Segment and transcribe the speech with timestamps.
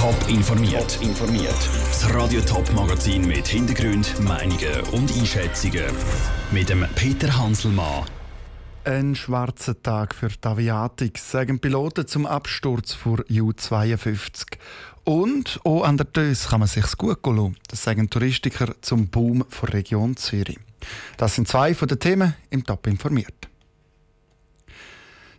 [0.00, 0.98] Top informiert.
[1.02, 1.68] informiert.
[1.88, 5.84] Das Radio Top Magazin mit Hintergrund, Meinungen und Einschätzungen
[6.50, 8.06] mit dem Peter Hanselmann.
[8.84, 14.56] Ein schwarzer Tag für die Aviatik, sagen Piloten zum Absturz vor U-52.
[15.04, 17.58] Und auch an der Tös kann man sich gut lassen.
[17.68, 20.58] Das sagen Touristiker zum Boom der Region Zürich.
[21.18, 23.49] Das sind zwei von den Themen im Top informiert.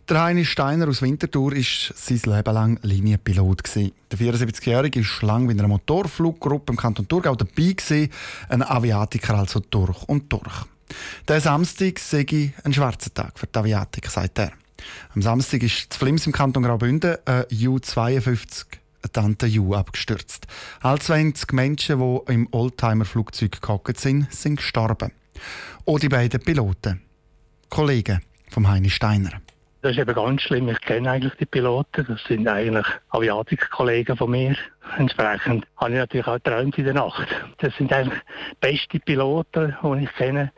[0.08, 3.62] Der Heini Steiner aus Winterthur war sein Leben lang Linienpilot.
[3.76, 8.10] Der 74-Jährige war lange bei einer Motorfluggruppe im Kanton Thurgau dabei,
[8.48, 10.66] ein Aviatiker also durch und durch.
[11.28, 14.52] Der Samstag sei ein schwarzer Tag für die Aviatik, sagt er.
[15.14, 18.64] Am Samstag ist zu Flims im Kanton Graubünden ein U-52
[19.12, 20.48] Tante Ju abgestürzt.
[20.80, 25.12] All 20 Menschen, die im Oldtimer-Flugzeug gehockt sind, sind gestorben.
[25.86, 27.02] Auch die beiden Piloten,
[27.68, 29.40] Kollegen vom Heini Steiner.
[29.82, 30.68] Das ist eben ganz schlimm.
[30.68, 32.06] Ich kenne eigentlich die Piloten.
[32.06, 34.54] Das sind eigentlich Aviatik-Kollegen von mir.
[34.96, 37.26] Entsprechend habe ich natürlich auch geträumt in der Nacht.
[37.58, 38.20] Das sind eigentlich
[38.60, 40.52] beste Piloten, die ich kenne.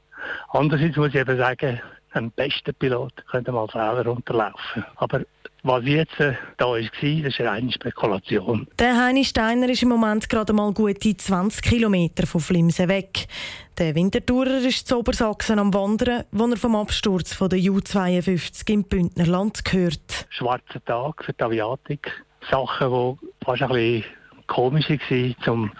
[0.50, 1.80] Andererseits muss ich eben sagen,
[2.12, 4.84] ein bester Pilot könnte mal Fehler unterlaufen.
[4.96, 5.22] Aber
[5.64, 8.68] was jetzt äh, da war, das ist eine Spekulation.
[8.78, 13.26] Der Heini Steiner ist im Moment gerade mal gute 20 Kilometer von Flimsen weg.
[13.78, 18.84] Der Wintertourer ist zu Obersachsen am Wandern, wo er vom Absturz von der U-52 im
[18.84, 20.26] Bündnerland gehört.
[20.30, 22.12] Schwarzer Tag für die Aviatik.
[22.50, 24.04] Sachen, die fast ein bisschen
[24.46, 25.72] komisch gewesen, zum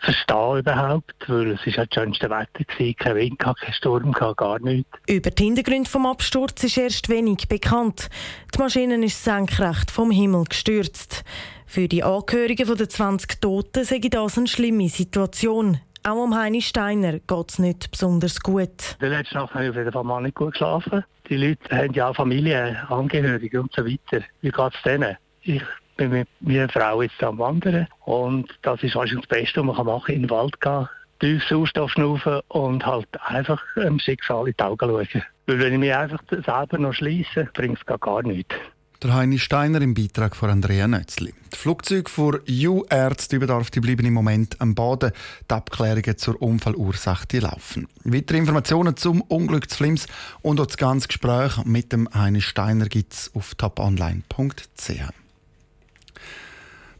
[0.00, 4.58] Verstehen überhaupt, weil es ist ja das schönste Wetter gewesen, kein Wind, kein Sturm, gar
[4.60, 4.90] nichts.
[5.08, 8.08] Über den Hintergrund vom Absturz ist erst wenig bekannt.
[8.54, 11.24] Die Maschine ist senkrecht vom Himmel gestürzt.
[11.66, 15.78] Für die Angehörigen der 20 Toten sei das eine schlimme Situation.
[16.02, 18.96] Auch um Heini Steiner geht es nicht besonders gut.
[19.02, 21.04] Die letzte Nacht habe ich auf jeden Fall mal nicht gut geschlafen.
[21.28, 24.24] Die Leute haben ja auch Familie, Angehörige und so weiter.
[24.40, 25.16] Wie geht es denen?
[25.42, 25.62] Ich
[26.00, 29.86] bin mit meiner Frau jetzt am Wandern und das ist wahrscheinlich das Beste, was man
[29.86, 30.88] machen kann, in den Wald gehen,
[31.20, 35.22] tief Sauerstoff schnaufen und halt einfach dem Schicksal in die Augen schauen.
[35.46, 38.54] Weil wenn ich mich einfach selber noch schließe, bringt es gar, nichts.
[39.02, 41.32] Der Heini Steiner im Beitrag von Andrea Nötzli.
[41.52, 45.12] Die Flugzeuge von U-Ärzte Überdorf die bleiben im Moment am Boden.
[45.50, 47.88] Die Abklärungen zur Unfallursache die laufen.
[48.04, 50.06] Weitere Informationen zum Unglück zu Flims
[50.42, 55.20] und auch das ganze Gespräch mit dem Heini Steiner gibt es auf toponline.ch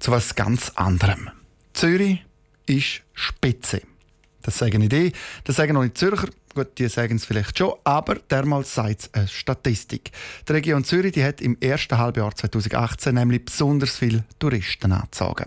[0.00, 1.30] zu was ganz anderem.
[1.72, 2.24] Zürich
[2.66, 3.82] ist Spitze.
[4.42, 5.12] Das sagen nicht die,
[5.44, 6.28] das sagen auch nicht Zürcher.
[6.54, 10.10] Gut, die sagen es vielleicht schon, aber dermals sagt es eine Statistik.
[10.48, 15.46] Die Region Zürich die hat im ersten Halbjahr 2018 nämlich besonders viele Touristenanzeigen.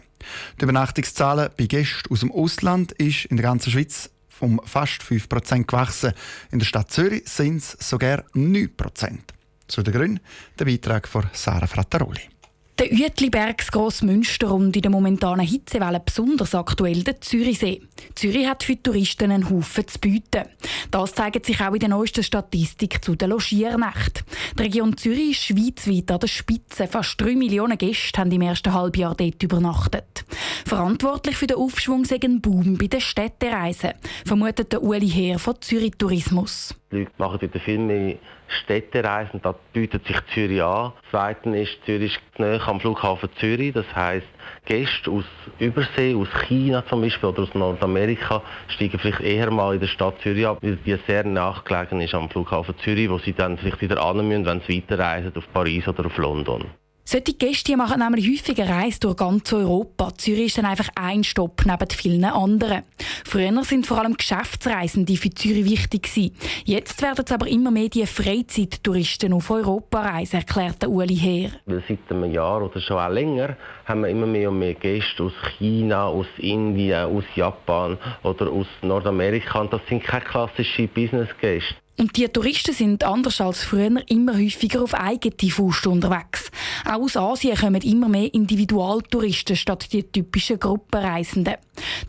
[0.59, 4.09] Die Übernachtungszahlen bei Gästen aus dem Ausland ist in der ganzen Schweiz
[4.39, 6.13] um fast 5% gewachsen.
[6.51, 9.19] In der Stadt Zürich sind es sogar 9%.
[9.67, 10.19] Zu den Gründen
[10.59, 12.29] der Beitrag von Sarah Frattaroli.
[12.79, 17.81] Der Uetlibergs Grossmünster und in der momentanen Hitzewelle besonders aktuell der Zürichsee.
[18.15, 20.45] Zürich hat für Touristen einen Haufen zu bieten.
[20.89, 24.25] Das zeigt sich auch in der neuesten Statistik zu der Logiernächten.
[24.57, 26.87] Die Region Zürich ist schweizweit an der Spitze.
[26.87, 30.25] Fast drei Millionen Gäste haben im ersten Halbjahr dort übernachtet.
[30.65, 33.91] Verantwortlich für den Aufschwung sind ein Boom bei den Städtereisen,
[34.25, 36.73] vermutet der Uli Heer von Zürich Tourismus.
[36.93, 38.15] Leute machen wieder viel mehr
[38.47, 40.93] Städtereisen, da bietet sich Zürich an.
[41.11, 44.27] Zweitens ist Zürich näher am Flughafen Zürich, das heißt
[44.65, 45.25] Gäste aus
[45.59, 50.19] Übersee, aus China zum Beispiel oder aus Nordamerika steigen vielleicht eher mal in der Stadt
[50.21, 54.03] Zürich ab, weil die sehr nachgelegen ist am Flughafen Zürich, wo sie dann vielleicht wieder
[54.03, 56.65] an müssen, wenn sie weiterreisen auf Paris oder auf London.
[57.13, 60.11] Solche Gäste machen nämlich häufiger Reisen durch ganz Europa.
[60.17, 62.81] Zürich ist dann einfach ein Stopp neben vielen anderen.
[63.23, 66.35] Früher sind vor allem Geschäftsreisende für Zürich wichtig gewesen.
[66.65, 71.51] Jetzt werden es aber immer mehr die Freizeittouristen auf Europa reisen, erklärt Uli Heer.
[71.67, 75.33] Seit einem Jahr oder schon auch länger haben wir immer mehr und mehr Gäste aus
[75.59, 79.61] China, aus Indien, aus Japan oder aus Nordamerika.
[79.61, 81.75] Und das sind keine klassischen Business-Gäste.
[81.97, 86.51] Und die Touristen sind anders als früher immer häufiger auf eigene Faust unterwegs.
[86.85, 91.55] Auch aus Asien kommen immer mehr Individualtouristen statt die typischen Gruppenreisenden.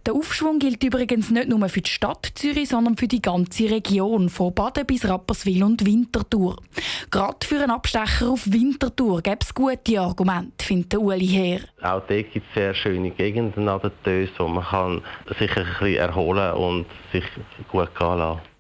[0.07, 4.31] Der Aufschwung gilt übrigens nicht nur für die Stadt Zürich, sondern für die ganze Region,
[4.31, 6.57] von Baden bis Rapperswil und Winterthur.
[7.11, 11.61] Gerade für einen Abstecher auf Winterthur gäbe es gute Argumente, findet Uli her.
[11.83, 15.03] Auch dort gibt es sehr schöne Gegenden an der Tös, wo man kann
[15.39, 17.25] sich ein bisschen erholen und sich
[17.71, 18.54] gut gehen lassen.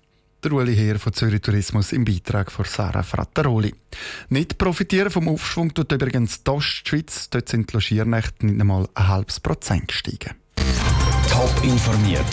[0.44, 3.74] Der Uli Heer von Zürich Tourismus im Beitrag von Sarah Frattaroli.
[4.28, 7.30] Nicht profitieren vom Aufschwung tut übrigens die Ostschweiz.
[7.30, 10.34] Dort sind die Logiernächte nicht einmal ein halbes Prozent gestiegen.
[11.30, 12.26] Top informiert,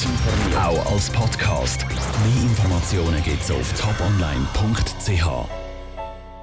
[0.58, 1.86] auch als Podcast.
[1.88, 5.71] Mehr Informationen gibt es auf toponline.ch.